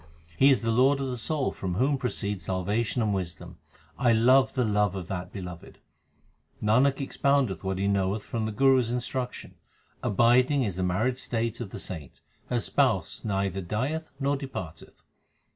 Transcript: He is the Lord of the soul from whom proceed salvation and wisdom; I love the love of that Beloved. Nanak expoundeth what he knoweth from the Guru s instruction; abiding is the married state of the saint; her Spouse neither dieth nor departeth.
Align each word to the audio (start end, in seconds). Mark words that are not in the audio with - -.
He 0.35 0.49
is 0.49 0.63
the 0.63 0.71
Lord 0.71 0.99
of 0.99 1.09
the 1.09 1.15
soul 1.15 1.51
from 1.51 1.75
whom 1.75 1.95
proceed 1.95 2.41
salvation 2.41 3.03
and 3.03 3.13
wisdom; 3.13 3.59
I 3.99 4.13
love 4.13 4.53
the 4.55 4.65
love 4.65 4.95
of 4.95 5.05
that 5.09 5.31
Beloved. 5.31 5.77
Nanak 6.59 6.95
expoundeth 6.99 7.63
what 7.63 7.77
he 7.77 7.87
knoweth 7.87 8.23
from 8.23 8.47
the 8.47 8.51
Guru 8.51 8.79
s 8.79 8.89
instruction; 8.89 9.53
abiding 10.01 10.63
is 10.63 10.75
the 10.75 10.81
married 10.81 11.19
state 11.19 11.61
of 11.61 11.69
the 11.69 11.77
saint; 11.77 12.21
her 12.47 12.57
Spouse 12.59 13.23
neither 13.23 13.61
dieth 13.61 14.09
nor 14.19 14.35
departeth. 14.35 15.03